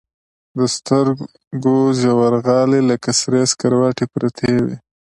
د 0.57 0.59
سترګو 0.75 1.75
ژورغالي 1.99 2.81
لكه 2.89 3.09
سرې 3.19 3.41
سكروټې 3.51 4.05
پرتې 4.13 4.51
وي. 4.65 4.77